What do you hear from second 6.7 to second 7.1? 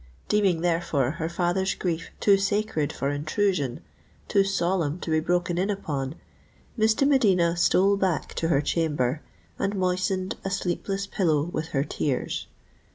Miss de